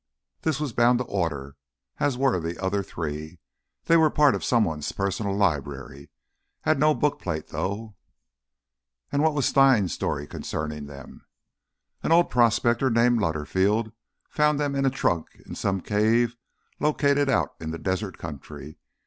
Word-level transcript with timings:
This 0.41 0.59
was 0.59 0.73
bound 0.73 0.97
to 0.97 1.05
order, 1.05 1.57
as 1.99 2.17
were 2.17 2.39
the 2.39 2.57
other 2.57 2.81
three. 2.81 3.37
They 3.85 3.95
were 3.97 4.09
part 4.09 4.33
of 4.33 4.43
someone's 4.43 4.91
personal 4.91 5.35
library—had 5.37 6.79
no 6.79 6.95
bookplate, 6.95 7.49
though." 7.49 7.93
"And 9.11 9.21
what 9.21 9.35
was 9.35 9.45
Stein's 9.45 9.93
story 9.93 10.25
concerning 10.25 10.87
them?" 10.87 11.27
"An 12.01 12.11
old 12.11 12.31
prospector 12.31 12.89
named 12.89 13.19
Lutterfield 13.19 13.91
found 14.27 14.59
them 14.59 14.73
in 14.73 14.87
a 14.87 14.89
trunk 14.89 15.27
in 15.45 15.53
some 15.53 15.81
cave 15.81 16.31
he 16.79 16.83
located 16.83 17.29
out 17.29 17.53
in 17.59 17.69
the 17.69 17.77
desert 17.77 18.17
country. 18.17 18.79